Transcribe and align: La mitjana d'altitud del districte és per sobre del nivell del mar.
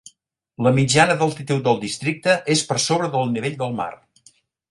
La 0.67 0.71
mitjana 0.77 1.17
d'altitud 1.19 1.61
del 1.67 1.77
districte 1.83 2.37
és 2.55 2.65
per 2.71 2.79
sobre 2.87 3.13
del 3.17 3.31
nivell 3.35 3.61
del 3.63 3.77
mar. 3.83 3.91